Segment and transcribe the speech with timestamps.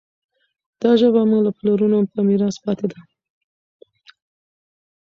[0.81, 2.99] دا ژبه مو له پلرونو په میراث پاتې ده.